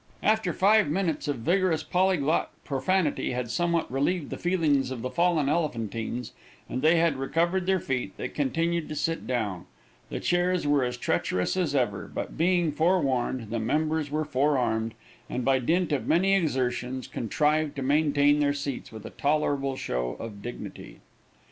After 0.23 0.51
five 0.51 0.89
minutes 0.89 1.27
of 1.27 1.35
vigorous 1.35 1.83
polyglot 1.83 2.49
profanity 2.63 3.33
had 3.33 3.51
somewhat 3.51 3.91
relieved 3.91 4.31
the 4.31 4.37
feelings 4.39 4.89
of 4.89 5.03
the 5.03 5.11
fallen 5.11 5.47
Elephantines, 5.47 6.31
and 6.67 6.81
they 6.81 6.95
had 6.95 7.17
recovered 7.17 7.67
their 7.67 7.79
feet, 7.79 8.17
they 8.17 8.27
contrived 8.27 8.89
to 8.89 8.95
sit 8.95 9.27
down; 9.27 9.67
the 10.09 10.19
chairs 10.19 10.65
were 10.65 10.83
as 10.83 10.97
treacherous 10.97 11.55
as 11.55 11.75
ever, 11.75 12.09
but 12.11 12.35
being 12.35 12.71
forewarned, 12.71 13.51
the 13.51 13.59
members 13.59 14.09
were 14.09 14.25
forearmed, 14.25 14.95
and 15.29 15.45
by 15.45 15.59
dint 15.59 15.91
of 15.91 16.07
many 16.07 16.33
exertions, 16.33 17.05
contrived 17.05 17.75
to 17.75 17.83
maintain 17.83 18.39
their 18.39 18.55
seats 18.55 18.91
with 18.91 19.05
a 19.05 19.11
tolerable 19.11 19.75
show 19.77 20.15
of 20.19 20.41
dignity. 20.41 20.99